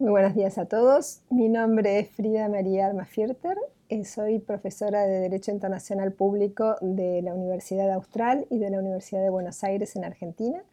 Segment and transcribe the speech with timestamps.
[0.00, 1.22] Muy buenos días a todos.
[1.30, 3.56] Mi nombre es Frida María Armafierter.
[3.88, 9.22] Eh, soy profesora de Derecho Internacional Público de la Universidad Austral y de la Universidad
[9.22, 10.64] de Buenos Aires en Argentina.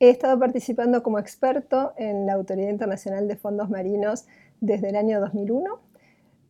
[0.00, 4.26] He estado participando como experto en la Autoridad Internacional de Fondos Marinos
[4.60, 5.78] desde el año 2001,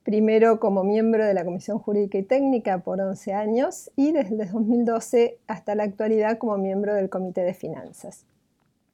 [0.03, 5.37] primero como miembro de la Comisión Jurídica y Técnica por 11 años y desde 2012
[5.47, 8.25] hasta la actualidad como miembro del Comité de Finanzas.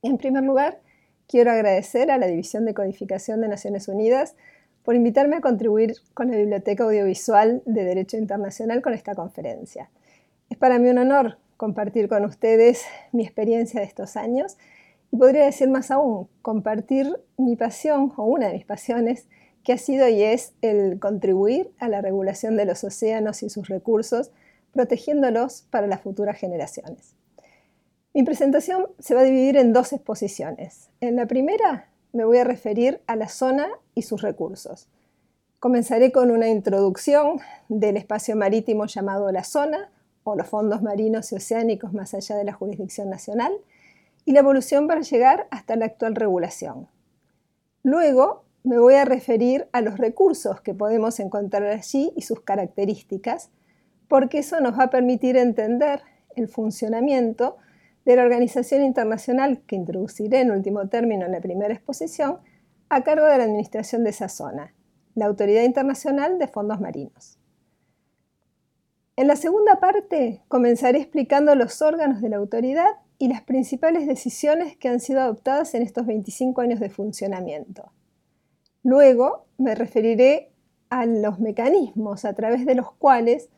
[0.02, 0.80] En primer lugar,
[1.27, 4.34] quiero agradecer a la División de Codificación de Naciones Unidas
[4.84, 9.91] por invitarme a contribuir con la Biblioteca Audiovisual de Derecho Internacional con esta conferencia.
[10.48, 14.56] Es para mí un honor compartir con ustedes mi experiencia de estos años
[15.10, 19.27] y podría decir más aún, compartir mi pasión o una de mis pasiones
[19.65, 23.66] que ha sido y es el contribuir a la regulación de los océanos y sus
[23.66, 24.30] recursos,
[24.73, 27.16] protegiéndolos para las futuras generaciones.
[28.16, 30.88] Mi presentación se va a dividir en dos exposiciones.
[31.02, 34.88] En la primera me voy a referir a la zona y sus recursos.
[35.61, 39.90] Comenzaré con una introducción del espacio marítimo llamado la zona,
[40.24, 43.52] o los fondos marinos y oceánicos más allá de la jurisdicción nacional,
[44.24, 46.88] y la evolución para llegar hasta la actual regulación.
[47.83, 53.51] Luego me voy a referir a los recursos que podemos encontrar allí y sus características,
[54.09, 56.01] porque eso nos va a permitir entender
[56.35, 57.59] el funcionamiento
[58.07, 62.38] de la organización internacional que introduciré en último término en la primera exposición,
[62.88, 64.72] a cargo de la administración de esa zona,
[65.16, 67.37] la Autoridad Internacional de Fondos Marinos.
[69.16, 72.87] En la segunda parte comenzaré explicando los órganos de la autoridad
[73.19, 77.91] y las principales decisiones que han sido adoptadas en estos 25 años de funcionamiento.
[78.84, 80.53] Luego me referiré
[80.91, 83.49] a los mecanismos a través de los cuales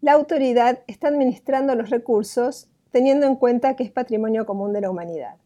[0.00, 4.90] la autoridad está administrando los recursos teniendo en cuenta que es patrimonio común de la
[4.90, 5.36] humanidad.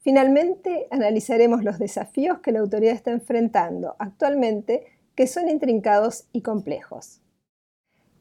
[0.00, 7.20] Finalmente, analizaremos los desafíos que la autoridad está enfrentando actualmente, que son intrincados y complejos.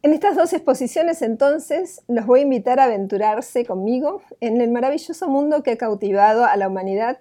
[0.01, 5.29] En estas dos exposiciones entonces los voy a invitar a aventurarse conmigo en el maravilloso
[5.29, 7.19] mundo que ha cautivado a la humanidad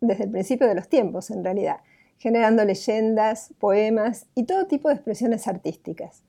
[0.00, 1.78] desde el principio de los tiempos en realidad,
[2.18, 6.22] generando leyendas, poemas y todo tipo de expresiones artísticas.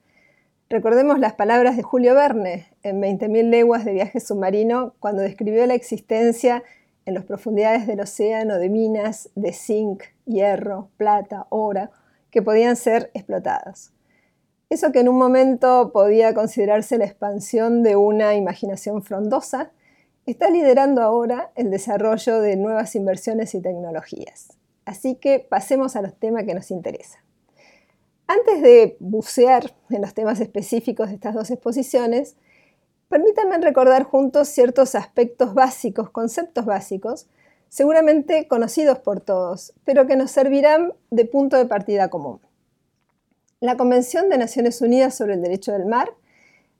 [0.72, 5.74] Recordemos las palabras de Julio Verne en 20.000 leguas de viaje submarino cuando describió la
[5.74, 6.64] existencia
[7.04, 11.90] en las profundidades del océano de minas de zinc, hierro, plata, oro
[12.30, 13.92] que podían ser explotadas.
[14.70, 19.72] Eso que en un momento podía considerarse la expansión de una imaginación frondosa,
[20.24, 24.56] está liderando ahora el desarrollo de nuevas inversiones y tecnologías.
[24.86, 27.20] Así que pasemos a los temas que nos interesan.
[28.32, 32.34] Antes de bucear en los temas específicos de estas dos exposiciones,
[33.10, 37.26] permítanme recordar juntos ciertos aspectos básicos, conceptos básicos,
[37.68, 42.40] seguramente conocidos por todos, pero que nos servirán de punto de partida común.
[43.60, 46.14] La Convención de Naciones Unidas sobre el Derecho del Mar,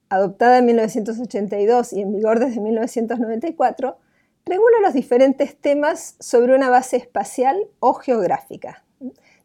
[0.08, 3.98] adoptada en 1982 y en vigor desde 1994,
[4.46, 8.84] regula los diferentes temas sobre una base espacial o geográfica.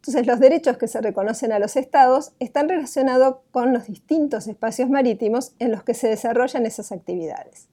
[0.08, 4.90] Entonces, los derechos que se reconocen a los estados están relacionados con los distintos espacios
[4.90, 7.68] marítimos en los que se desarrollan esas actividades.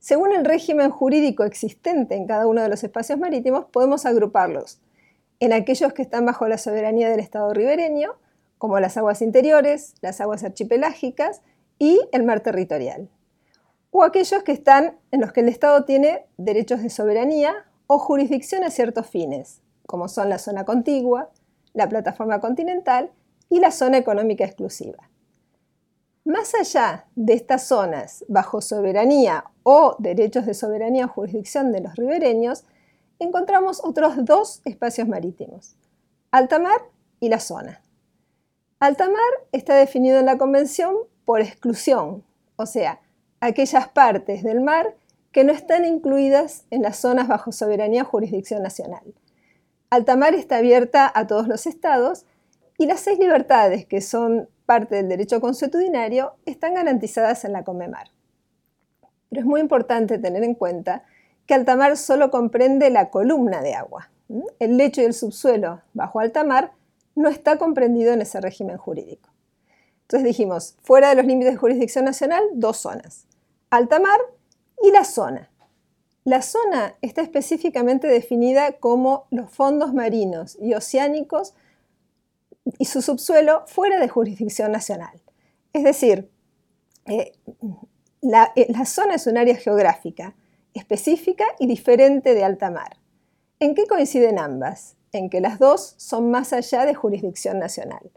[0.00, 4.80] Según el régimen jurídico existente en cada uno de los espacios marítimos, podemos agruparlos
[5.38, 8.16] en aquellos que están bajo la soberanía del Estado ribereño,
[8.58, 11.42] como las aguas interiores, las aguas archipelágicas
[11.78, 13.08] y el mar territorial.
[13.92, 17.54] O aquellos que están en los que el Estado tiene derechos de soberanía
[17.86, 21.30] o jurisdicción a ciertos fines, como son la zona contigua,
[21.72, 23.10] la plataforma continental
[23.48, 25.08] y la zona económica exclusiva.
[26.26, 31.94] Más allá de estas zonas bajo soberanía o derechos de soberanía o jurisdicción de los
[31.94, 32.64] ribereños,
[33.18, 35.74] encontramos otros dos espacios marítimos,
[36.32, 36.82] alta mar
[37.18, 37.80] y la zona.
[38.80, 42.22] Alta mar está definido en la Convención por exclusión,
[42.56, 43.00] o sea,
[43.40, 44.94] aquellas partes del mar
[45.32, 49.14] que no están incluidas en las zonas bajo soberanía o jurisdicción nacional.
[49.90, 52.26] Alta mar está abierta a todos los estados
[52.76, 58.08] y las seis libertades que son parte del derecho consuetudinario están garantizadas en la Comemar.
[59.30, 61.04] Pero es muy importante tener en cuenta
[61.46, 64.10] que alta mar solo comprende la columna de agua.
[64.58, 66.72] El lecho y el subsuelo bajo alta mar
[67.14, 69.30] no está comprendido en ese régimen jurídico.
[70.02, 73.26] Entonces dijimos, fuera de los límites de jurisdicción nacional, dos zonas,
[73.70, 74.20] alta mar
[74.82, 75.50] y la zona.
[76.28, 81.54] La zona está específicamente definida como los fondos marinos y oceánicos
[82.78, 85.22] y su subsuelo fuera de jurisdicción nacional.
[85.72, 86.30] Es decir,
[87.06, 87.32] eh,
[88.20, 90.34] la, eh, la zona es un área geográfica
[90.74, 92.98] específica y diferente de alta mar.
[93.58, 94.98] ¿En qué coinciden ambas?
[95.12, 98.10] en que las dos son más allá de jurisdicción nacional.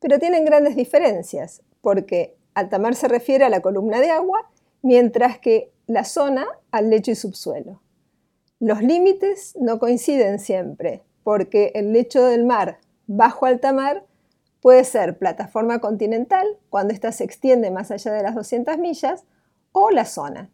[0.00, 4.50] Pero tienen grandes diferencias, porque alta mar se refiere a la columna de agua,
[4.82, 7.82] mientras que la zona al lecho y subsuelo.
[8.60, 12.78] Los límites no coinciden siempre, porque el lecho del mar
[13.08, 14.04] bajo alta mar
[14.60, 19.24] puede ser plataforma continental, cuando ésta se extiende más allá de las 200 millas,
[19.72, 20.48] o la zona.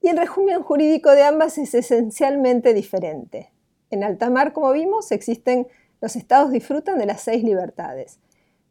[0.00, 3.50] Y el régimen jurídico de ambas es esencialmente diferente.
[3.90, 5.66] En alta mar, como vimos, existen
[6.00, 8.20] los estados disfrutan de las seis libertades,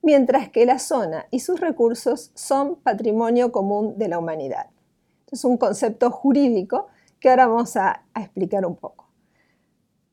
[0.02, 4.68] mientras que la zona y sus recursos son patrimonio común de la humanidad.
[5.34, 6.90] Es un concepto jurídico
[7.20, 9.08] que ahora vamos a, explicar un poco.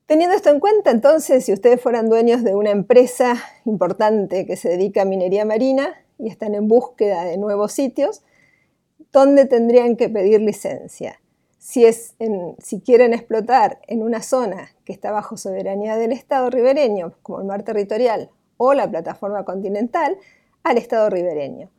[0.07, 3.35] Teniendo esto en cuenta, entonces, si ustedes fueran dueños de una empresa
[3.65, 8.23] importante que se dedica a minería marina y están en búsqueda de nuevos sitios,
[9.11, 11.21] ¿dónde tendrían que pedir licencia?
[11.59, 11.85] Si,
[12.57, 17.45] si quieren explotar en una zona que está bajo soberanía del Estado ribereño, como el
[17.45, 20.17] mar territorial o la plataforma continental,
[20.63, 21.69] al Estado ribereño.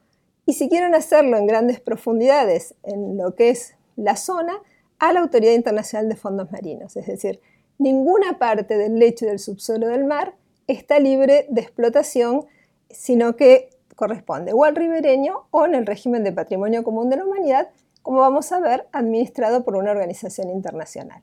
[0.45, 4.55] Y si quieren hacerlo en grandes profundidades en lo que es la zona,
[4.99, 7.41] a la Autoridad Internacional de Fondos Marinos, es decir,
[7.79, 10.35] ninguna parte del lecho del subsuelo del mar
[10.69, 12.47] está libre de explotación,
[12.89, 17.25] sino que corresponde o al ribereño o en el régimen de patrimonio común de la
[17.25, 17.69] humanidad,
[18.03, 21.23] como vamos a ver, administrado por una organización internacional.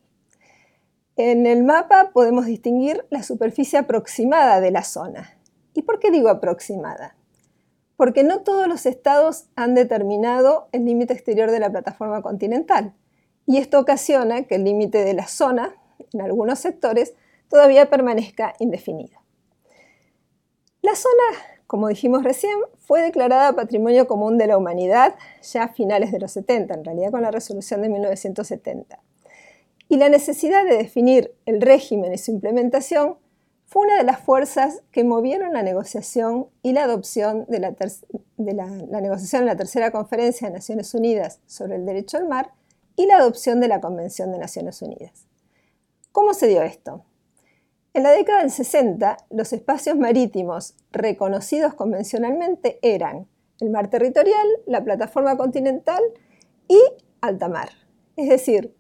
[1.16, 5.38] En el mapa podemos distinguir la superficie aproximada de la zona.
[5.74, 7.16] ¿Y por qué digo aproximada?
[7.99, 12.93] Porque no todos los estados han determinado el límite exterior de la plataforma continental,
[13.45, 15.75] y esto ocasiona que el límite de la zona
[16.13, 17.13] en algunos sectores
[17.49, 19.21] todavía permanezca indefinida.
[20.81, 21.25] La zona,
[21.67, 26.31] como dijimos recién, fue declarada Patrimonio Común de la Humanidad ya a finales de los
[26.31, 28.97] 70, en realidad con la resolución de 1970.
[29.89, 33.17] Y la necesidad de definir el régimen y su implementación
[33.69, 39.44] fue una de las fuerzas que movieron la negociación y la adopción de la, negociación
[39.44, 42.51] en la tercera conferencia de Naciones Unidas sobre el derecho al mar
[42.95, 45.27] y la adopción de la Convención de Naciones Unidas.
[46.12, 47.06] ¿Cómo se dio esto?
[47.94, 53.27] En la década del 60, los espacios marítimos reconocidos convencionalmente eran
[53.60, 56.01] el mar territorial, la plataforma continental
[56.68, 56.80] y
[57.21, 57.69] alta mar.
[58.16, 58.75] Es decir,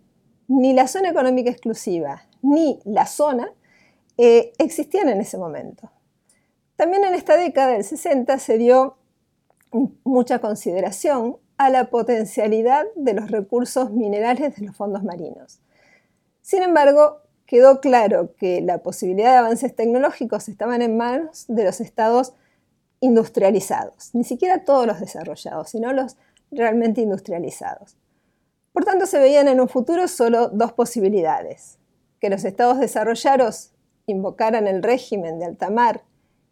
[0.47, 3.53] ni la zona económica exclusiva ni la zona
[4.21, 5.89] eh, existían en ese momento.
[6.75, 8.97] También en esta década del 60 se dio
[10.03, 15.61] mucha consideración a la potencialidad de los recursos minerales de los fondos marinos.
[16.41, 21.79] Sin embargo, quedó claro que la posibilidad de avances tecnológicos estaban en manos de los
[21.79, 22.33] estados
[22.99, 26.17] industrializados, ni siquiera todos los desarrollados, sino los
[26.51, 27.95] realmente industrializados.
[28.73, 31.77] Por tanto, se veían en un futuro solo dos posibilidades,
[32.19, 33.71] que los estados desarrollados
[34.11, 36.03] invocaran el régimen de alta mar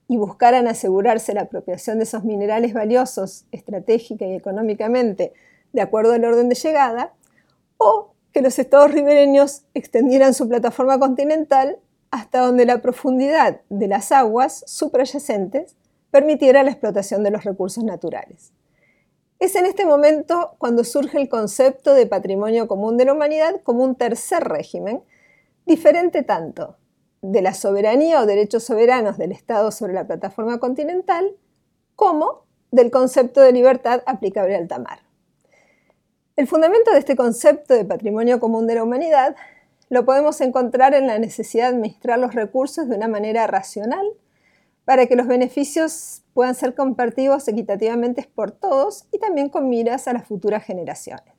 [0.08, 5.34] y buscaran asegurarse la apropiación de esos minerales valiosos estratégica y económicamente
[5.74, 7.14] de acuerdo al orden de llegada,
[7.78, 11.78] o que los estados ribereños extendieran su plataforma continental
[12.10, 15.76] hasta donde la profundidad de las aguas suprayacentes
[16.10, 18.54] permitiera la explotación de los recursos naturales.
[19.40, 23.84] Es en este momento cuando surge el concepto de patrimonio común de la humanidad como
[23.84, 25.04] un tercer régimen,
[25.66, 26.76] diferente tanto
[27.22, 31.36] de la soberanía o derechos soberanos del Estado sobre la plataforma continental,
[31.96, 35.00] como del concepto de libertad aplicable al tamar.
[36.36, 39.36] El fundamento de este concepto de patrimonio común de la humanidad
[39.90, 44.06] lo podemos encontrar en la necesidad de administrar los recursos de una manera racional
[44.86, 50.14] para que los beneficios puedan ser compartidos equitativamente por todos y también con miras a
[50.14, 51.37] las futuras generaciones.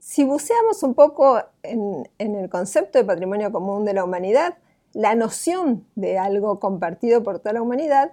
[0.00, 4.54] Si buceamos un poco en, el concepto de patrimonio común de la humanidad,
[4.94, 8.12] la noción de algo compartido por toda la humanidad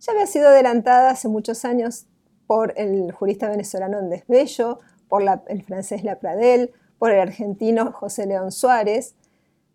[0.00, 2.06] ya había sido adelantada hace muchos años
[2.46, 8.50] por el jurista venezolano Andrés Bello, por el francés Lapradel, por el argentino José León
[8.50, 9.14] Suárez.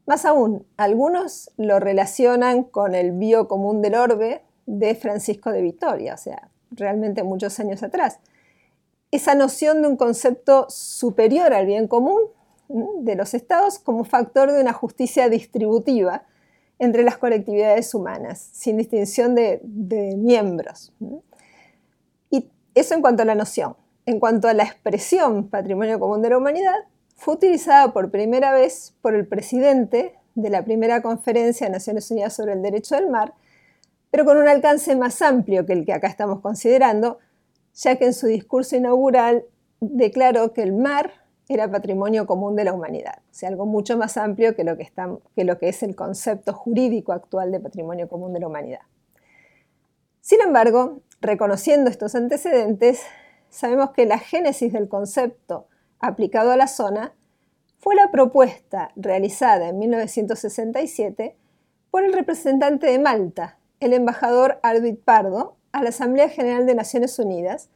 [0.08, 6.16] Más aún, algunos lo relacionan con el bio común del orbe de Francisco de Vitoria,
[6.16, 8.20] o sea, realmente muchos años atrás.
[9.12, 12.22] Esa noción de un concepto superior al bien común
[12.70, 16.24] de los estados como factor de una justicia distributiva
[16.80, 19.62] entre las colectividades humanas, sin distinción de,
[20.18, 20.94] miembros.
[22.74, 23.76] Eso en cuanto a la noción.
[24.06, 28.96] En cuanto a la expresión patrimonio común de la humanidad, fue utilizada por primera vez
[29.02, 33.34] por el presidente de la primera conferencia de Naciones Unidas sobre el Derecho del Mar,
[34.10, 37.20] pero con un alcance más amplio que el que acá estamos considerando,
[37.74, 39.46] ya que en su discurso inaugural
[39.80, 41.12] declaró que el mar
[41.50, 44.90] era patrimonio común de la humanidad, o sea, algo mucho más amplio que lo que,
[45.36, 48.82] que lo que es el concepto jurídico actual de patrimonio común de la humanidad.
[50.22, 53.02] Sin embargo, reconociendo estos antecedentes,
[53.50, 55.68] sabemos que la génesis del concepto
[56.00, 57.14] aplicado a la zona
[57.80, 61.36] fue la propuesta realizada en 1967
[61.90, 67.18] por el representante de Malta, el embajador Arvid Pardo, a la Asamblea General de Naciones
[67.20, 67.70] Unidas,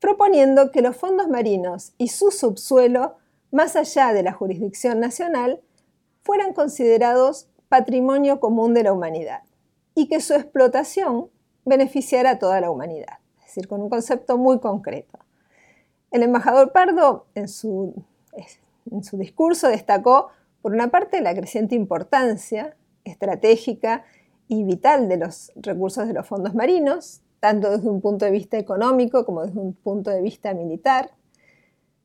[0.00, 3.16] proponiendo que los fondos marinos y su subsuelo,
[3.50, 5.60] más allá de la jurisdicción nacional,
[6.22, 9.42] fueran considerados patrimonio común de la humanidad
[9.94, 11.30] y que su explotación
[11.64, 15.18] beneficiara a toda la humanidad, es decir, con un concepto muy concreto.
[16.10, 17.94] El embajador Pardo en su,
[18.90, 20.28] en su discurso destacó,
[20.62, 24.04] por una parte, la creciente importancia estratégica
[24.48, 28.58] y vital de los recursos de los fondos marinos, tanto desde un punto de vista
[28.58, 31.10] económico como desde un punto de vista militar.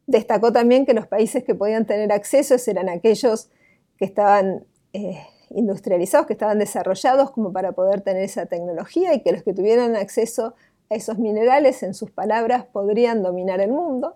[0.07, 3.49] Destacó también que los países que podían tener acceso eran aquellos
[3.97, 5.19] que estaban eh,
[5.51, 9.95] industrializados, que estaban desarrollados como para poder tener esa tecnología y que los que tuvieran
[9.95, 10.55] acceso
[10.89, 14.15] a esos minerales, en sus palabras, podrían dominar el mundo.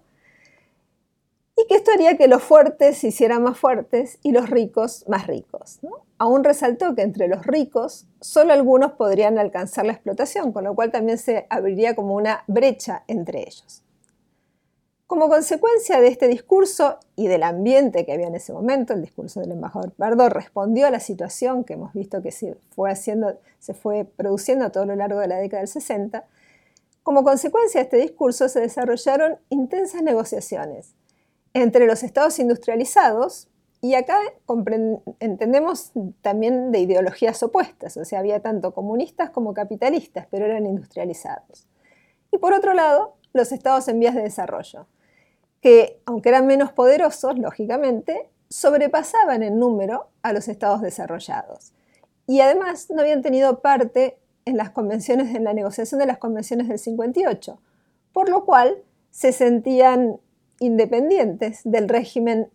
[1.55, 5.27] Y que esto haría que los fuertes se hicieran más fuertes y los ricos más
[5.27, 5.79] ricos.
[6.17, 10.91] aún resaltó que entre los ricos solo algunos podrían alcanzar la explotación, con lo cual
[10.91, 13.83] también se abriría como una brecha entre ellos.
[15.05, 19.41] Como consecuencia de este discurso y del ambiente que había en ese momento, el discurso
[19.41, 23.75] del embajador Pardo respondió a la situación que hemos visto que se fue, haciendo, se
[23.75, 26.25] fue produciendo a todo lo largo de la década del 60.
[27.03, 30.95] Como consecuencia de este discurso se desarrollaron intensas negociaciones
[31.53, 33.47] entre los estados industrializados,
[33.81, 34.17] y acá
[35.19, 35.91] entendemos
[36.21, 41.67] también de ideologías opuestas, o sea, había tanto comunistas como capitalistas, pero eran industrializados.
[42.31, 44.87] Y por otro lado, los estados en vías de desarrollo,
[45.59, 51.73] que aunque eran menos poderosos, lógicamente, sobrepasaban en número a los estados desarrollados.
[52.25, 56.67] Y además no habían tenido parte en las convenciones, en la negociación de las convenciones
[56.67, 57.59] del 58,
[58.13, 58.77] por lo cual
[59.11, 60.19] se sentían
[60.59, 62.49] independientes del régimen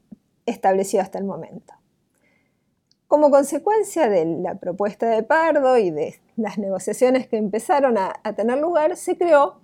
[0.47, 1.75] establecido hasta el momento.
[3.07, 8.59] Como consecuencia de la propuesta de Pardo y de las negociaciones que empezaron a, tener
[8.59, 9.61] lugar, se creó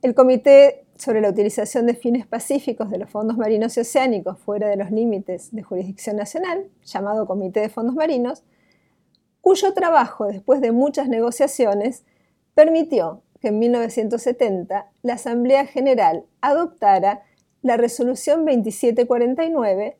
[0.00, 4.68] el Comité sobre la utilización de fines pacíficos de los fondos marinos y oceánicos fuera
[4.68, 8.44] de los límites de jurisdicción nacional, llamado Comité de Fondos Marinos,
[9.40, 12.04] cuyo trabajo, después de muchas negociaciones,
[12.54, 17.24] permitió que en 1970 la Asamblea General adoptara
[17.64, 19.96] la Resolución 2749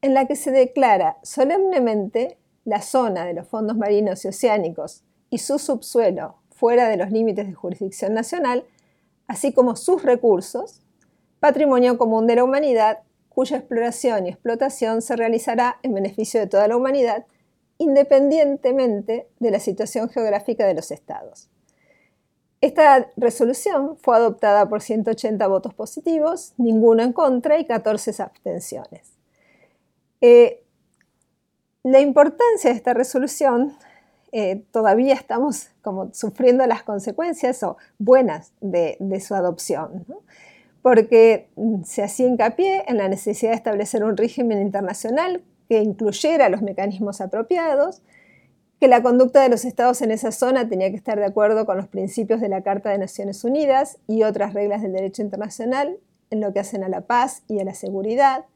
[0.00, 5.38] en la que se declara solemnemente la zona de los fondos marinos y oceánicos y
[5.38, 8.64] su subsuelo fuera de los límites de jurisdicción nacional,
[9.26, 10.82] así como sus recursos,
[11.40, 16.68] patrimonio común de la humanidad cuya exploración y explotación se realizará en beneficio de toda
[16.68, 17.26] la humanidad,
[17.78, 21.50] independientemente de la situación geográfica de los estados.
[22.60, 29.12] Esta resolución fue adoptada por 180 votos positivos, ninguno en contra y 14 abstenciones.
[30.20, 30.62] Eh,
[31.82, 33.74] la importancia de esta resolución,
[34.32, 40.04] eh, todavía estamos como sufriendo las consecuencias o buenas de, su adopción,
[40.82, 41.48] porque
[41.84, 47.22] se hacía hincapié en la necesidad de establecer un régimen internacional que incluyera los mecanismos
[47.22, 48.02] apropiados,
[48.80, 51.76] que la conducta de los estados en esa zona tenía que estar de acuerdo con
[51.76, 55.98] los principios de la Carta de Naciones Unidas y otras reglas del derecho internacional
[56.30, 58.46] en lo que hacen a la paz y a la seguridad,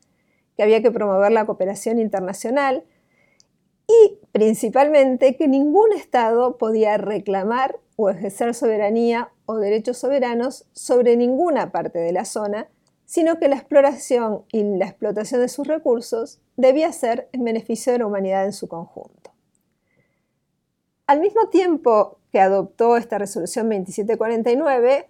[0.56, 2.84] que había que promover la cooperación internacional
[3.86, 11.70] y principalmente que ningún Estado podía reclamar o ejercer soberanía o derechos soberanos sobre ninguna
[11.70, 12.68] parte de la zona,
[13.04, 17.98] sino que la exploración y la explotación de sus recursos debía ser en beneficio de
[17.98, 19.23] la humanidad en su conjunto.
[21.06, 25.06] Al mismo tiempo que adoptó esta resolución 2749,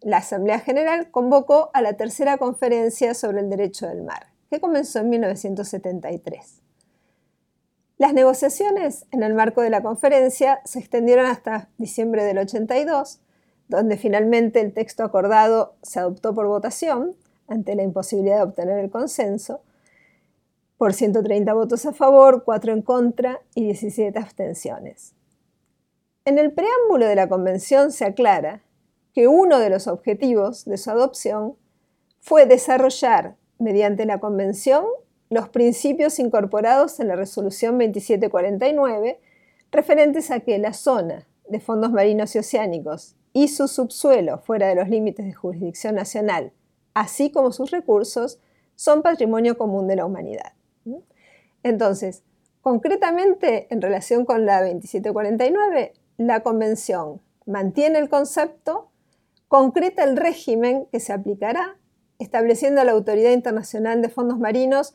[0.00, 4.98] la Asamblea General convocó a la tercera conferencia sobre el derecho del mar que comenzó
[4.98, 6.60] en 1973.
[7.96, 13.20] Las negociaciones en el marco de la conferencia se extendieron hasta diciembre del 82,
[13.68, 17.14] donde finalmente el texto acordado se adoptó por votación
[17.46, 19.62] ante la imposibilidad de obtener el consenso,
[20.84, 25.14] por 130 votos a favor, 4 en contra y 17 abstenciones.
[26.26, 28.60] En el preámbulo de la convención se aclara
[29.14, 31.56] que uno de los objetivos de su adopción
[32.20, 34.84] fue desarrollar mediante la Convención
[35.30, 39.20] los principios incorporados en la Resolución 2749
[39.72, 44.74] referentes a que la zona de fondos marinos y oceánicos y su subsuelo fuera de
[44.74, 46.52] los límites de jurisdicción nacional,
[46.92, 48.38] así como sus recursos,
[48.76, 50.53] son patrimonio común de la humanidad.
[51.62, 52.22] Entonces,
[52.60, 58.90] concretamente en relación con la 2749, la Convención mantiene el concepto,
[59.48, 61.76] concreta el régimen que se aplicará,
[62.18, 64.94] estableciendo a la Autoridad Internacional de Fondos Marinos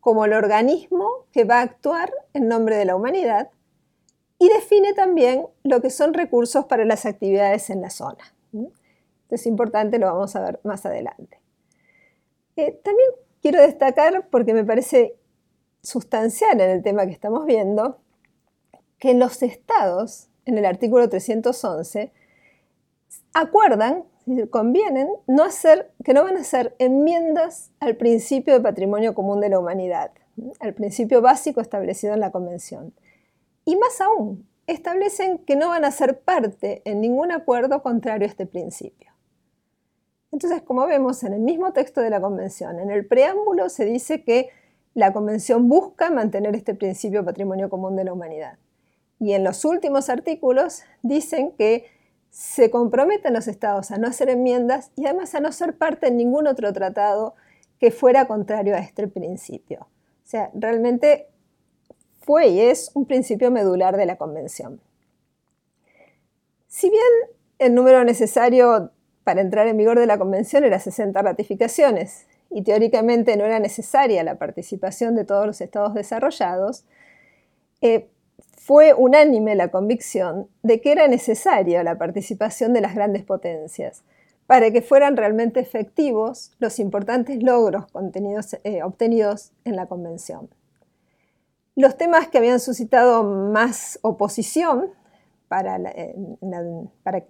[0.00, 3.50] como el organismo que va a actuar en nombre de la humanidad
[4.38, 8.34] y define también lo que son recursos para las actividades en la zona.
[9.28, 11.38] Es importante, lo vamos a ver más adelante.
[12.56, 13.10] Eh, también
[13.42, 15.14] quiero destacar, porque me parece
[15.82, 17.98] sustancial en el tema que estamos viendo,
[18.98, 22.12] que los estados, en el artículo 311,
[23.32, 24.04] acuerdan,
[24.50, 29.48] convienen, no hacer, que no van a hacer enmiendas al principio de patrimonio común de
[29.48, 30.12] la humanidad,
[30.60, 32.92] al principio básico establecido en la Convención.
[33.64, 38.30] Y más aún, establecen que no van a ser parte en ningún acuerdo contrario a
[38.30, 39.10] este principio.
[40.32, 44.22] Entonces, como vemos en el mismo texto de la Convención, en el preámbulo se dice
[44.22, 44.50] que
[44.94, 48.58] la Convención busca mantener este principio patrimonio común de la humanidad.
[49.18, 51.86] Y en los últimos artículos dicen que
[52.30, 56.16] se comprometen los estados a no hacer enmiendas y además a no ser parte en
[56.16, 57.34] ningún otro tratado
[57.78, 59.80] que fuera contrario a este principio.
[59.80, 61.28] O sea, realmente
[62.20, 64.80] fue y es un principio medular de la Convención.
[66.68, 67.02] Si bien
[67.58, 68.92] el número necesario
[69.24, 74.24] para entrar en vigor de la Convención era 60 ratificaciones y teóricamente no era necesaria
[74.24, 76.84] la participación de todos los estados desarrollados,
[77.80, 78.08] eh,
[78.56, 84.02] fue unánime la convicción de que era necesaria la participación de las grandes potencias
[84.46, 87.84] para que fueran realmente efectivos los importantes logros
[88.64, 90.50] eh, obtenidos en la Convención.
[91.76, 94.90] Los temas que habían suscitado más oposición
[95.46, 95.78] para,
[97.04, 97.22] para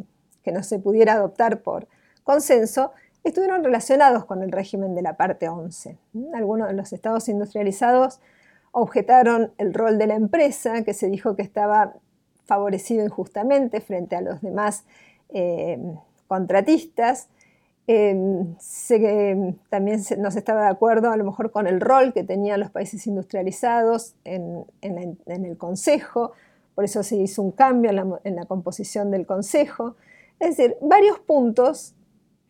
[0.42, 1.88] que no se pudiera adoptar por
[2.24, 2.92] consenso
[3.24, 5.96] estuvieron relacionados con el régimen de la parte 11.
[6.34, 8.20] Algunos de los estados industrializados
[8.72, 11.94] objetaron el rol de la empresa, que se dijo que estaba
[12.44, 14.84] favorecido injustamente frente a los demás
[15.28, 15.78] eh,
[16.28, 17.28] contratistas.
[17.86, 18.14] Eh,
[19.68, 22.70] también no se estaba de acuerdo a lo mejor con el rol que tenían los
[22.70, 24.64] países industrializados en,
[25.26, 26.32] el Consejo,
[26.76, 27.90] por eso se hizo un cambio
[28.22, 29.96] en la composición del Consejo.
[30.38, 31.94] Es decir, varios puntos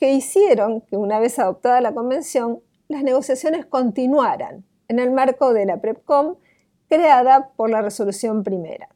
[0.01, 5.67] que hicieron que una vez adoptada la convención, las negociaciones continuaran en el marco de
[5.67, 6.37] la PREPCOM
[6.89, 8.89] creada por la resolución primera.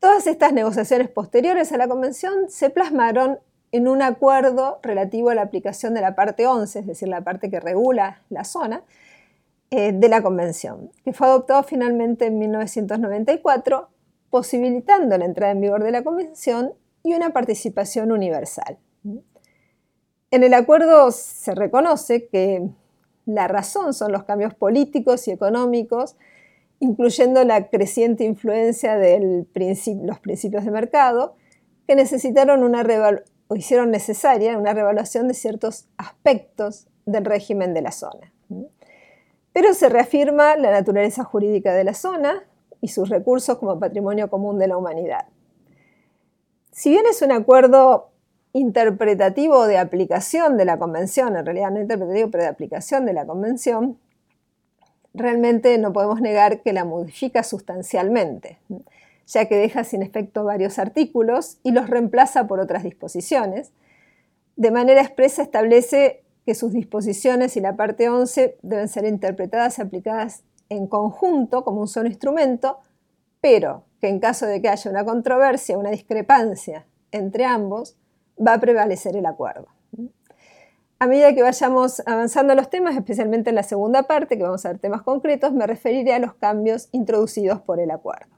[0.00, 3.38] Todas estas negociaciones posteriores a la convención se plasmaron
[3.70, 7.48] en un acuerdo relativo a la aplicación de la parte 11, es decir, la parte
[7.48, 8.82] que regula la zona,
[9.70, 13.88] eh, de la convención, que fue adoptado finalmente en 1994,
[14.28, 18.76] posibilitando la entrada en vigor de la convención y una participación universal.
[20.32, 22.66] En el acuerdo se reconoce que
[23.26, 26.16] la razón son los cambios políticos y económicos,
[26.80, 31.36] incluyendo la creciente influencia de los principios de mercado,
[31.86, 32.82] que necesitaron una
[33.48, 38.32] o hicieron necesaria una revaluación de ciertos aspectos del régimen de la zona.
[39.52, 42.42] Pero se reafirma la naturaleza jurídica de la zona
[42.80, 45.26] y sus recursos como patrimonio común de la humanidad.
[46.70, 48.11] Si bien es un acuerdo
[48.52, 53.26] interpretativo de aplicación de la convención, en realidad no interpretativo, pero de aplicación de la
[53.26, 53.98] convención,
[55.14, 58.58] realmente no podemos negar que la modifica sustancialmente,
[59.26, 63.72] ya que deja sin efecto varios artículos y los reemplaza por otras disposiciones.
[64.56, 69.82] De manera expresa establece que sus disposiciones y la parte 11 deben ser interpretadas y
[69.82, 72.78] aplicadas en conjunto como un solo instrumento,
[73.40, 77.96] pero que en caso de que haya una controversia, una discrepancia entre ambos,
[78.46, 79.68] va a prevalecer el acuerdo.
[80.98, 84.68] A medida que vayamos avanzando los temas, especialmente en la segunda parte, que vamos a
[84.68, 88.30] ver temas concretos, me referiré a los cambios introducidos por el acuerdo.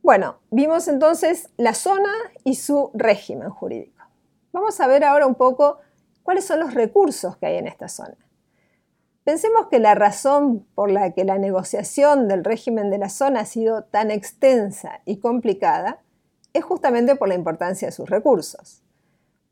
[0.00, 2.12] Bueno, vimos entonces la zona
[2.44, 4.04] y su régimen jurídico.
[4.52, 5.80] Vamos a ver ahora un poco
[6.22, 8.16] cuáles son los recursos que hay en esta zona.
[9.24, 13.44] Pensemos que la razón por la que la negociación del régimen de la zona ha
[13.44, 15.98] sido tan extensa y complicada
[16.56, 18.82] es justamente por la importancia de sus recursos.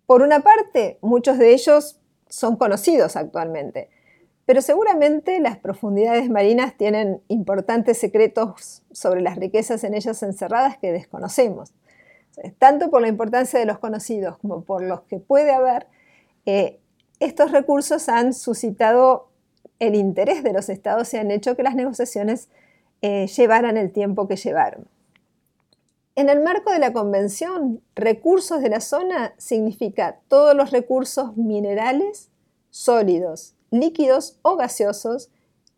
[0.07, 3.89] Por una parte, muchos de ellos son conocidos actualmente,
[4.47, 10.93] pero seguramente las profundidades marinas tienen importantes secretos sobre las riquezas en ellas encerradas que
[10.93, 11.73] desconocemos.
[12.59, 15.87] Tanto por la importancia de los conocidos como por los que puede haber,
[16.47, 16.81] eh,
[17.21, 19.29] estos recursos han suscitado
[19.79, 22.49] el interés de los estados y han hecho que las negociaciones
[23.03, 24.87] eh, llevaran el tiempo que llevaron.
[26.17, 32.31] En el marco de la convención, recursos de la zona significa todos los recursos minerales,
[32.71, 35.31] sólidos, líquidos o gaseosos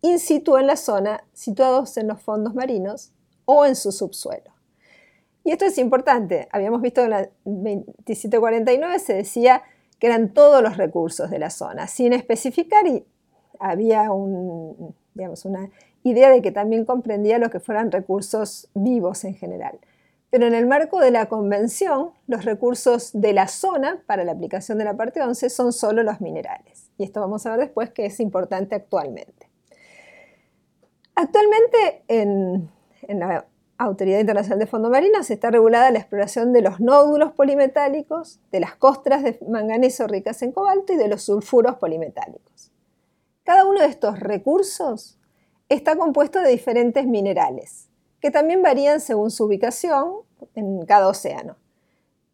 [0.02, 3.12] in situ en la zona, situados en los fondos marinos
[3.46, 4.50] o en su subsuelo.
[5.42, 6.48] Y esto es importante.
[6.52, 9.62] Habíamos visto en la 2749 se decía
[9.98, 13.06] que eran todos los recursos de la zona, sin especificar y
[13.58, 15.70] había una
[16.02, 19.78] idea de que también comprendía lo que fueran recursos vivos en general.
[20.30, 24.78] Pero en el marco de la convención, los recursos de la zona para la aplicación
[24.78, 26.90] de la parte 11 son solo los minerales.
[26.98, 29.48] Y esto vamos a ver después que es importante actualmente.
[31.14, 32.70] Actualmente en,
[33.02, 33.46] en la
[33.78, 38.60] Autoridad Internacional de Fondo Marino se está regulada la exploración de los nódulos polimetálicos, de
[38.60, 42.72] las costras de manganeso ricas en cobalto y de los sulfuros polimetálicos.
[43.44, 45.18] Cada uno de estos recursos
[45.68, 47.90] está compuesto de diferentes minerales,
[48.26, 50.14] que también varían según su ubicación
[50.56, 51.54] en cada océano.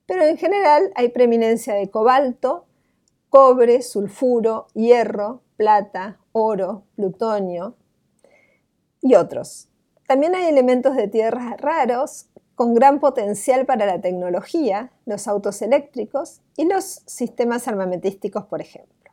[0.06, 2.64] Pero en general hay preeminencia de cobalto,
[3.28, 7.76] cobre, sulfuro, hierro, plata, oro, plutonio
[9.02, 9.68] y otros.
[10.06, 12.24] También hay elementos de tierras raros
[12.54, 19.12] con gran potencial para la tecnología, los autos eléctricos y los sistemas armamentísticos, por ejemplo.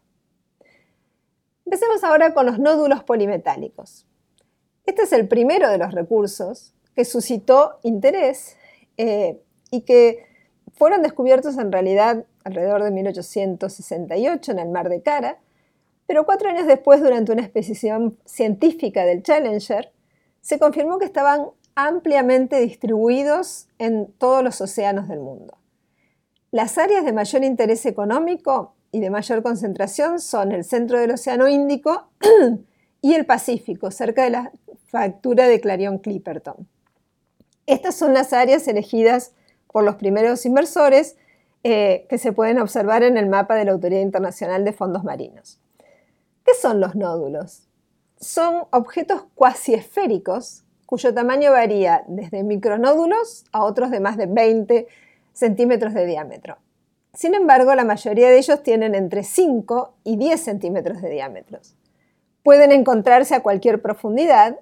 [1.66, 4.09] Empecemos ahora con los nódulos polimetálicos.
[4.86, 8.58] Este es el primero de los recursos que suscitó interés
[8.98, 9.40] eh,
[9.72, 10.26] y que
[10.74, 15.40] fueron descubiertos en realidad alrededor de 1868 en el mar de Kara,
[16.08, 19.92] pero cuatro años después, durante una expedición científica del Challenger,
[20.42, 25.58] se confirmó que estaban ampliamente distribuidos en todos los océanos del mundo.
[26.52, 31.48] Las áreas de mayor interés económico y de mayor concentración son el centro del Océano
[31.48, 32.10] Índico
[33.02, 34.52] y el Pacífico, cerca de la
[34.88, 36.68] factura de Clarion Clipperton.
[37.66, 39.34] Estas son las áreas elegidas
[39.72, 41.16] por los primeros inversores
[41.64, 45.60] eh, que se pueden observar en el mapa de la Autoridad Internacional de Fondos Marinos.
[46.44, 47.68] ¿Qué son los nódulos?
[48.20, 54.88] Son objetos cuasi esféricos cuyo tamaño varía desde micronódulos a otros de más de 20
[55.34, 56.58] centímetros de diámetro.
[57.14, 61.60] Sin embargo, la mayoría de ellos tienen entre 5 y 10 centímetros de diámetro.
[62.50, 64.60] Pueden encontrarse a cualquier profundidad,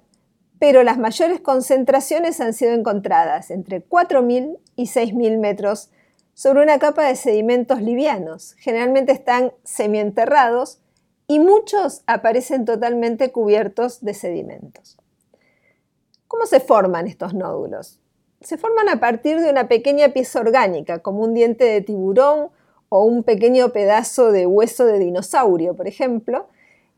[0.58, 5.88] pero las mayores concentraciones han sido encontradas entre 4.000 y 6.000 metros
[6.34, 8.56] sobre una capa de sedimentos livianos.
[8.58, 10.82] Generalmente están semienterrados
[11.28, 14.98] y muchos aparecen totalmente cubiertos de sedimentos.
[16.26, 18.00] ¿Cómo se forman estos nódulos?
[18.42, 22.50] se forman a partir de una pequeña pieza orgánica, como un diente de tiburón
[22.90, 26.48] o un pequeño pedazo de hueso de dinosaurio, por ejemplo.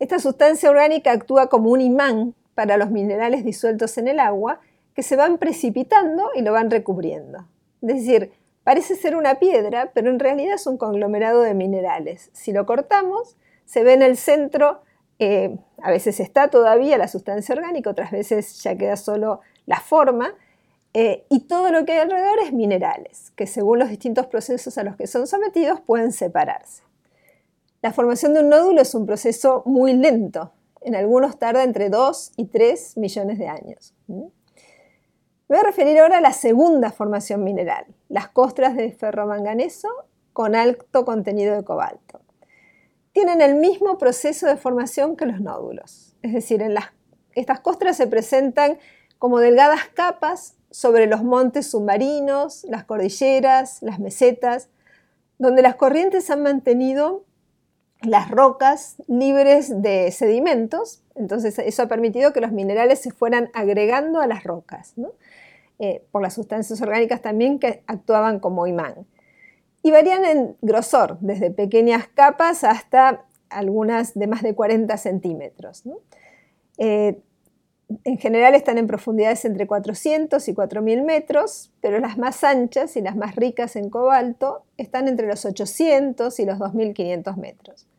[0.00, 4.58] Esta sustancia orgánica actúa como un imán para los minerales disueltos en el agua
[4.94, 7.46] que se van precipitando y lo van recubriendo.
[7.82, 8.32] Es decir,
[8.64, 12.30] parece ser una piedra, pero en realidad es un conglomerado de minerales.
[12.32, 13.36] Si lo cortamos,
[13.66, 14.80] se ve en el centro,
[15.18, 20.34] eh, a veces está todavía la sustancia orgánica, otras veces ya queda solo la forma,
[20.94, 24.82] eh, y todo lo que hay alrededor es minerales, que según los distintos procesos a
[24.82, 26.89] los que son sometidos pueden separarse.
[27.82, 30.52] La formación de un nódulo es un proceso muy lento.
[30.82, 33.94] En algunos tarda entre 2 y 3 millones de años.
[34.06, 34.26] Me
[35.48, 39.88] voy a referir ahora a la segunda formación mineral, las costras de ferromanganeso
[40.32, 42.20] con alto contenido de cobalto.
[43.12, 46.62] Tienen el mismo proceso de formación que los nódulos, es decir,
[47.34, 48.78] estas costras se presentan
[49.18, 54.68] como delgadas capas sobre los montes submarinos, las cordilleras, las mesetas,
[55.38, 57.24] donde las corrientes han mantenido
[58.02, 64.20] las rocas libres de sedimentos, entonces eso ha permitido que los minerales se fueran agregando
[64.20, 64.94] a las rocas,
[65.78, 69.06] eh, por las sustancias orgánicas también que actuaban como imán.
[69.82, 75.84] Y varían en grosor, desde pequeñas capas hasta algunas de más de 40 centímetros.
[76.78, 77.20] Eh,
[78.04, 83.00] en general están en profundidades entre 400 y 4000 metros, pero las más anchas y
[83.00, 87.89] las más ricas en cobalto están entre los 800 y los 2500 metros.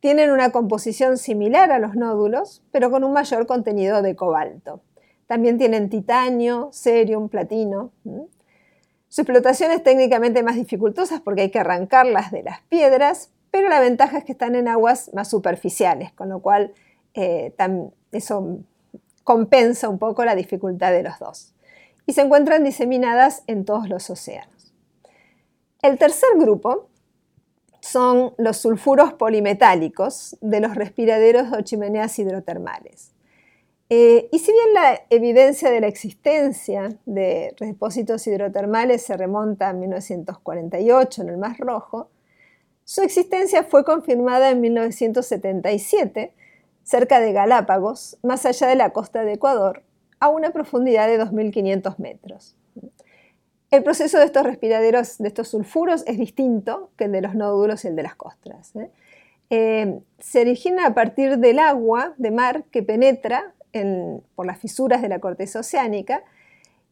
[0.00, 4.80] Tienen una composición similar a los nódulos, pero con un mayor contenido de cobalto.
[5.26, 7.92] También tienen titanio, cerium, platino.
[9.08, 13.80] Su explotación es técnicamente más dificultosa porque hay que arrancarlas de las piedras, pero la
[13.80, 16.72] ventaja es que están en aguas más superficiales, con lo cual
[17.14, 17.54] eh,
[18.12, 18.58] eso
[19.22, 21.54] compensa un poco la dificultad de los dos.
[22.06, 24.72] Y se encuentran diseminadas en todos los océanos.
[25.82, 26.89] El tercer grupo
[27.80, 33.12] son los sulfuros polimetálicos de los respiraderos o chimeneas hidrotermales.
[33.92, 39.72] Eh, y si bien la evidencia de la existencia de depósitos hidrotermales se remonta a
[39.72, 42.10] 1948 en el Mar Rojo,
[42.84, 46.34] Su existencia fue confirmada en 1977
[46.82, 49.84] cerca de Galápagos, más allá de la costa de Ecuador,
[50.18, 52.56] a una profundidad de 2.500 metros.
[53.70, 57.84] El proceso de estos respiraderos, de estos sulfuros, es distinto que el de los nódulos
[57.84, 58.74] y el de las costras.
[58.74, 58.90] ¿eh?
[59.50, 63.52] Eh, se origina a partir del agua de mar que penetra
[64.34, 66.24] por las fisuras de la corteza oceánica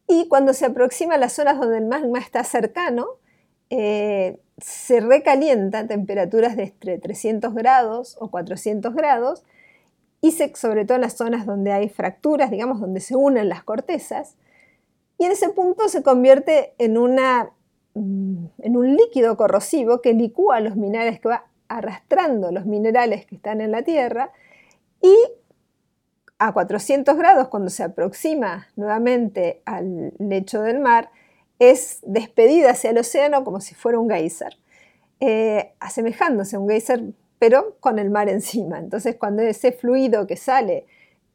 [0.06, 3.06] y cuando se aproxima a las zonas donde el magma está cercano,
[3.70, 9.42] eh, se recalienta a temperaturas de entre 300 grados o 400 grados
[10.20, 14.36] y sobre todo en las zonas donde hay fracturas, digamos, donde se unen las cortezas,
[15.18, 21.20] y en ese punto se convierte mm, en un líquido corrosivo que licúa los minerales,
[21.20, 24.30] que va arrastrando los minerales que están en la Tierra,
[25.02, 25.14] y
[26.38, 31.10] a 400 grados, cuando se aproxima nuevamente al lecho del mar,
[31.58, 34.56] es despedida hacia el océano como si fuera un geyser,
[35.18, 37.02] eh, asemejándose a un geyser
[37.38, 38.78] pero con el mar encima.
[38.78, 40.86] Entonces cuando ese fluido que sale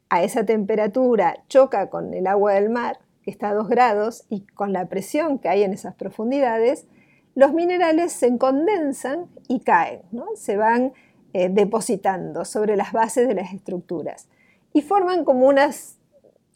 [0.08, 4.42] a esa temperatura choca con el agua del mar, que está a 2 grados, y
[4.54, 6.86] con la presión que hay en esas profundidades,
[7.34, 10.26] los minerales se condensan y caen, ¿no?
[10.36, 10.92] se van
[11.32, 14.28] eh, depositando sobre las bases de las estructuras
[14.72, 15.98] y forman como unas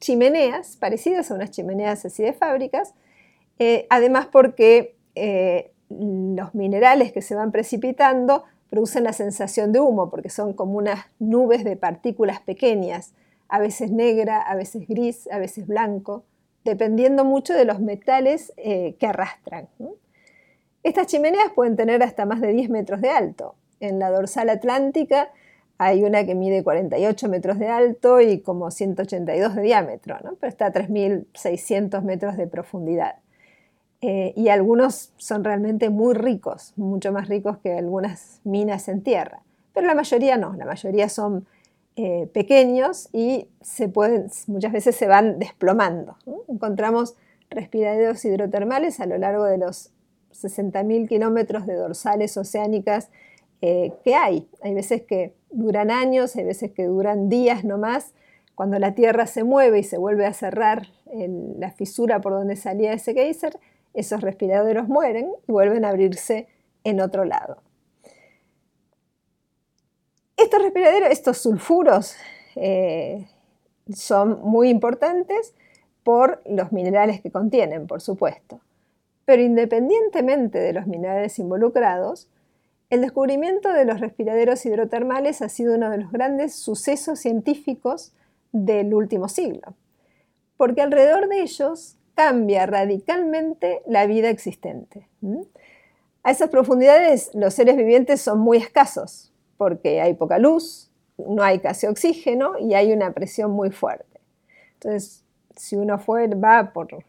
[0.00, 2.94] chimeneas parecidas a unas chimeneas así de fábricas,
[3.58, 10.10] eh, además porque eh, los minerales que se van precipitando producen la sensación de humo
[10.10, 13.14] porque son como unas nubes de partículas pequeñas,
[13.48, 16.24] a veces negra, a veces gris, a veces blanco,
[16.64, 19.68] dependiendo mucho de los metales eh, que arrastran.
[20.82, 23.54] Estas chimeneas pueden tener hasta más de 10 metros de alto.
[23.80, 25.30] En la dorsal atlántica
[25.78, 30.66] hay una que mide 48 metros de alto y como 182 de diámetro, pero está
[30.66, 33.16] a 3.600 metros de profundidad.
[34.00, 39.42] Eh, y algunos son realmente muy ricos, mucho más ricos que algunas minas en tierra.
[39.72, 41.46] Pero la mayoría no, la mayoría son
[42.00, 46.16] eh, pequeños y se pueden, muchas veces se van desplomando.
[46.46, 47.16] Encontramos
[47.50, 49.90] respiraderos hidrotermales a lo largo de los
[50.32, 53.10] 60.000 kilómetros de dorsales oceánicas
[53.62, 54.48] eh, que hay.
[54.62, 58.14] Hay veces que duran años, hay veces que duran días no más.
[58.54, 60.86] Cuando la Tierra se mueve y se vuelve a cerrar
[61.58, 63.58] la fisura por donde salía ese geyser,
[63.92, 66.46] esos respiraderos mueren y vuelven a abrirse
[66.84, 67.56] en otro lado.
[70.48, 72.14] Estos respiraderos, estos sulfuros,
[72.56, 73.26] eh,
[73.94, 75.52] son muy importantes
[76.02, 78.58] por los minerales que contienen, por supuesto.
[79.26, 82.30] Pero independientemente de los minerales involucrados,
[82.88, 88.14] el descubrimiento de los respiraderos hidrotermales ha sido uno de los grandes sucesos científicos
[88.50, 89.74] del último siglo,
[90.56, 95.06] porque alrededor de ellos cambia radicalmente la vida existente.
[96.22, 101.58] A esas profundidades los seres vivientes son muy escasos porque hay poca luz, no hay
[101.58, 104.20] casi oxígeno y hay una presión muy fuerte.
[104.74, 105.24] Entonces,
[105.56, 106.00] si uno
[106.42, 107.04] va por eh,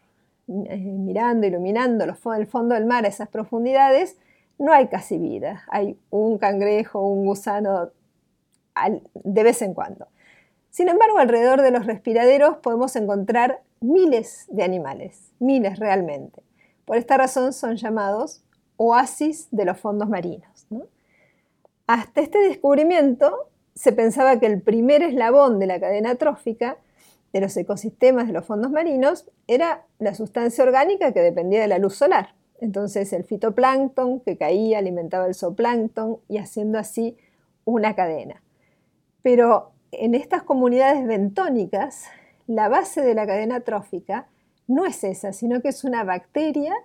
[0.48, 4.18] mirando, iluminando el fondo del mar a esas profundidades,
[4.58, 5.64] no hay casi vida.
[5.70, 7.92] Hay un cangrejo, un gusano
[9.14, 10.08] de vez en cuando.
[10.70, 16.42] Sin embargo, alrededor de los respiraderos podemos encontrar miles de animales, miles realmente.
[16.86, 18.42] Por esta razón son llamados
[18.78, 20.68] oasis de los fondos marinos.
[21.90, 26.78] Hasta este descubrimiento se pensaba que el primer eslabón de la cadena trófica
[27.34, 31.80] de los ecosistemas de los fondos marinos era la sustancia orgánica que dependía de la
[31.80, 32.36] luz solar.
[32.62, 37.18] Entonces el fitoplancton que caía alimentaba el zooplancton y haciendo así
[37.66, 38.44] una cadena.
[39.24, 42.06] Pero en estas comunidades bentónicas
[42.46, 44.28] la base de la cadena trófica
[44.68, 46.76] no es esa, sino que es una bacteria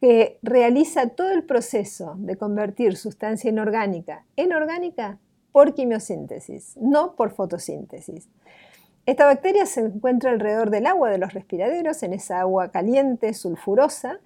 [0.00, 5.18] que realiza todo el proceso de convertir sustancia inorgánica en orgánica
[5.52, 8.28] por quimiosíntesis, no por fotosíntesis.
[9.06, 14.20] Esta bacteria se encuentra alrededor del agua de los respiraderos, en esa agua caliente, sulfurosa,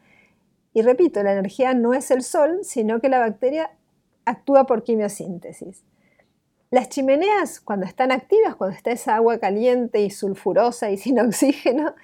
[0.75, 3.71] y repito, la energía no es el sol, sino que la bacteria
[4.25, 5.85] actúa por quimiosíntesis.
[6.71, 11.95] Las chimeneas, cuando están activas, cuando está esa agua caliente y sulfurosa y sin oxígeno,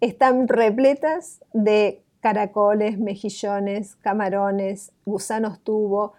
[0.00, 6.14] están repletas de caracoles, mejillones, camarones, gusanos tubo,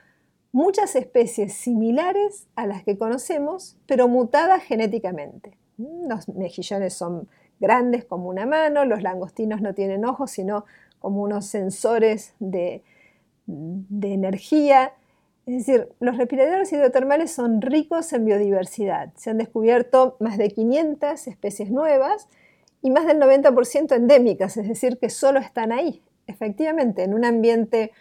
[0.54, 5.58] muchas especies similares a las que conocemos, pero mutadas genéticamente.
[5.78, 7.28] Los mejillones son
[7.60, 10.64] grandes como una mano, los langostinos no tienen ojos, sino
[11.00, 12.84] como unos sensores de,
[13.46, 14.94] de energía.
[15.46, 19.12] Es decir, los respiraderos hidrotermales son ricos en biodiversidad.
[19.18, 22.30] Se han descubierto más de 500 especies nuevas
[22.82, 26.02] y más del 90% endémicas, es decir, que solo están ahí.
[26.28, 27.92] Efectivamente, en un ambiente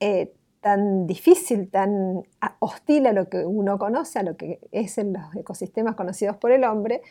[0.00, 2.22] eh, tan difícil, tan
[2.58, 6.50] hostil a lo que uno conoce, a lo que es en los ecosistemas conocidos por
[6.52, 7.02] el hombre,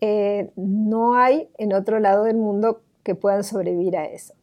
[0.00, 4.34] eh, no hay en otro lado del mundo que puedan sobrevivir a eso.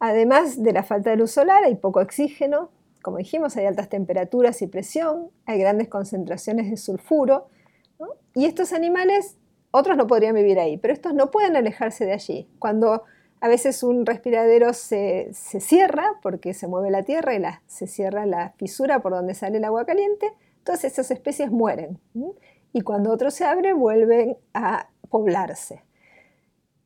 [0.00, 2.70] Además de la falta de luz solar, hay poco oxígeno,
[3.02, 7.48] como dijimos, hay altas temperaturas y presión, hay grandes concentraciones de sulfuro,
[8.34, 9.36] y estos animales,
[9.78, 12.48] otros no podrían vivir ahí, pero estos no pueden alejarse de allí.
[12.58, 13.04] Cuando
[13.40, 18.50] a veces un respiradero se, cierra porque se mueve la tierra y se cierra la
[18.56, 20.32] fisura por donde sale el agua caliente,
[20.64, 21.98] todas esas especies mueren.
[22.72, 25.82] Y cuando otro se abre, vuelven a poblarse.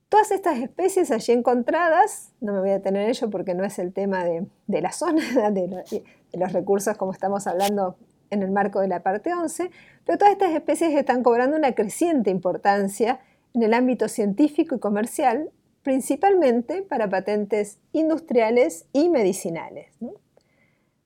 [0.09, 3.79] Todas estas especies allí encontradas, no me voy a detener en ello porque no es
[3.79, 4.47] el tema de,
[4.83, 7.97] la zona, de, de, los recursos como estamos hablando
[8.33, 9.71] en el marco de la parte 11,
[10.05, 13.21] pero todas estas especies están cobrando una creciente importancia
[13.55, 15.51] en el ámbito científico y comercial
[15.83, 19.93] principalmente para patentes industriales y medicinales.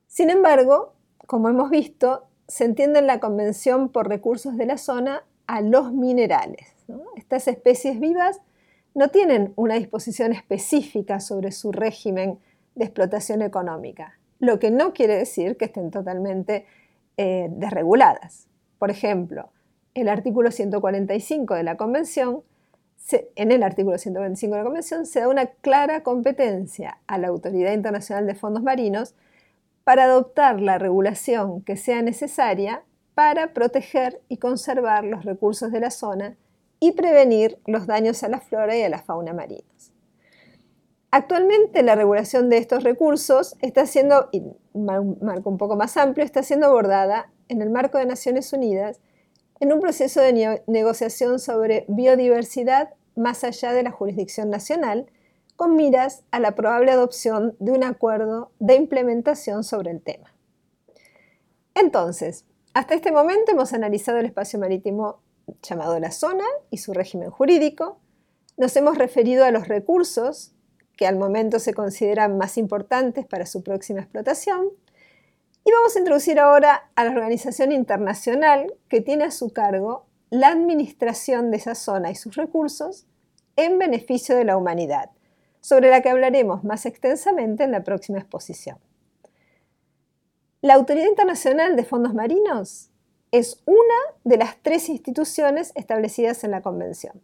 [0.07, 0.95] Sin embargo,
[1.27, 5.93] como hemos visto, se entiende en la Convención por Recursos de la Zona a los
[5.93, 6.75] minerales.
[7.17, 8.41] Estas especies vivas
[8.95, 12.39] no tienen una disposición específica sobre su régimen
[12.75, 16.67] de explotación económica, lo que no quiere decir que estén totalmente
[17.17, 18.49] eh, desreguladas.
[18.79, 19.51] Por ejemplo,
[19.95, 22.43] el artículo 145 de la Convención
[23.37, 27.73] en el artículo 125 de la Convención se da una clara competencia a la Autoridad
[27.73, 29.15] Internacional de Fondos Marinos
[29.85, 32.83] para adoptar la regulación que sea necesaria
[33.15, 36.37] para proteger y conservar los recursos de la zona
[36.81, 39.93] y prevenir los daños a la flora y a la fauna marinos.
[41.17, 44.43] Actualmente la regulación de estos recursos está siendo, y
[44.75, 49.01] un marco un poco más amplio, está siendo abordada en el marco de Naciones Unidas
[49.59, 55.07] en un proceso de negociación sobre biodiversidad más allá de la jurisdicción nacional,
[55.57, 60.35] con miras a la probable adopción de un acuerdo de implementación sobre el tema.
[61.75, 65.23] Entonces, hasta este momento hemos analizado el espacio marítimo
[65.63, 68.01] llamado la zona y su régimen jurídico,
[68.59, 70.53] nos hemos referido a los recursos
[70.97, 74.71] que al momento se consideran más importantes para su próxima explotación,
[75.65, 80.49] y vamos a introducir ahora a la organización internacional que tiene a su cargo la
[80.49, 83.07] administración de esa zona y sus recursos
[83.57, 85.11] en beneficio de la humanidad,
[85.61, 88.79] sobre la que hablaremos más extensamente en la próxima exposición.
[90.63, 92.91] La Autoridad Internacional de Fondos Marinos
[93.33, 97.21] es una de las tres instituciones establecidas en la Convención.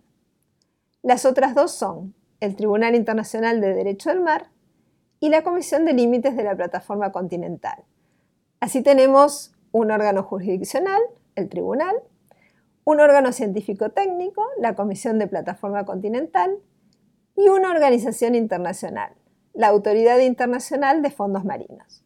[1.02, 4.50] Las otras dos son el Tribunal Internacional de Derecho del Mar
[5.20, 7.84] y la Comisión de Límites de la Plataforma Continental,
[8.62, 11.00] Así tenemos un órgano jurisdiccional,
[11.34, 11.96] el tribunal,
[12.84, 16.58] un órgano científico-técnico, la Comisión de Plataforma Continental,
[17.36, 19.14] y una organización internacional,
[19.52, 22.04] la Autoridad Internacional de Fondos Marinos.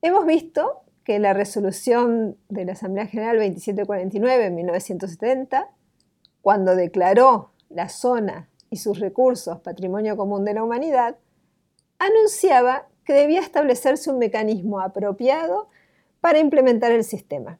[0.00, 5.68] Hemos visto que la resolución de la Asamblea General 2749 en 1970,
[6.40, 11.18] cuando declaró la zona y sus recursos patrimonio común de la humanidad,
[11.98, 15.68] anunciaba que debía establecerse un mecanismo apropiado
[16.22, 17.58] para implementar el sistema.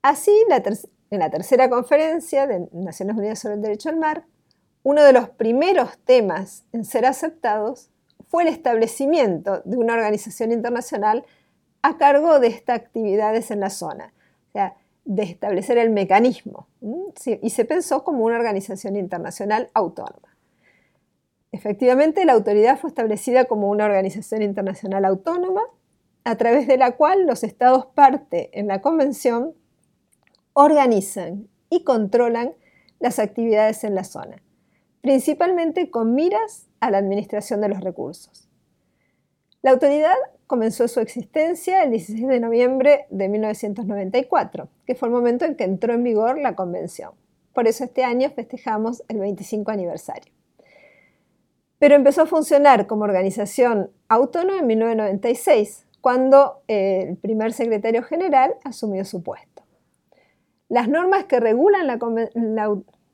[0.00, 0.32] Así,
[1.10, 4.24] en la tercera conferencia de Naciones Unidas sobre el Derecho al Mar,
[4.84, 7.90] uno de los primeros temas en ser aceptados
[8.28, 11.24] fue el establecimiento de una organización internacional
[11.82, 14.14] a cargo de estas actividades en la zona,
[15.04, 20.36] de establecer el mecanismo, y se pensó como una organización internacional autónoma.
[21.50, 25.62] Efectivamente, la autoridad fue establecida como una organización internacional autónoma,
[26.24, 29.54] a través de la cual los estados parte en la convención
[30.52, 32.54] organizan y controlan
[33.00, 34.40] las actividades en la zona,
[35.00, 38.48] principalmente con miras a la administración de los recursos.
[39.62, 40.14] La autoridad
[40.52, 45.64] comenzó su existencia el 16 de noviembre de 1994, que fue el momento en que
[45.64, 47.12] entró en vigor la convención.
[47.54, 50.30] Por eso este año festejamos el 25 aniversario
[51.82, 58.54] pero empezó a funcionar como organización autónoma en 1996, cuando eh, el primer secretario general
[58.62, 59.64] asumió su puesto.
[60.68, 61.90] Las normas que regulan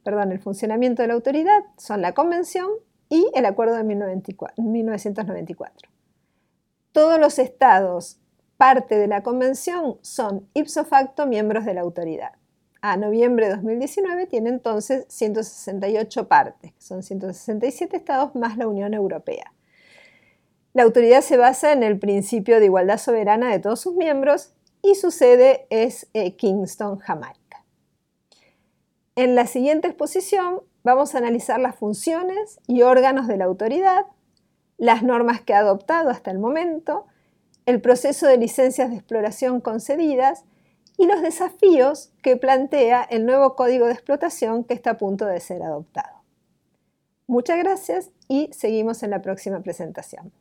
[0.05, 2.69] el funcionamiento de la autoridad son la Convención
[3.09, 5.89] y el Acuerdo de 1994.
[6.99, 8.19] Todos los estados
[8.57, 12.33] parte de la Convención son ipso facto miembros de la autoridad
[12.81, 18.95] a noviembre de 2019 tiene entonces 168 partes, que son 167 estados más la Unión
[18.95, 19.53] Europea.
[20.75, 24.97] La autoridad se basa en el principio de igualdad soberana de todos sus miembros y
[24.97, 27.65] su sede es eh, Kingston, Jamaica.
[29.15, 34.07] En la siguiente exposición vamos a analizar las funciones y órganos de la autoridad,
[34.79, 37.07] las normas que ha adoptado hasta el momento,
[37.67, 40.45] el proceso de licencias de exploración concedidas
[40.97, 45.41] y los desafíos que plantea el nuevo código de explotación que está a punto de
[45.41, 46.23] ser adoptado.
[47.27, 50.33] Muchas gracias y seguimos en la próxima presentación.